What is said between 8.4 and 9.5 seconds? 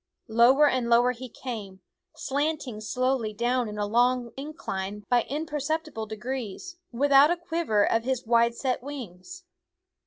set wings.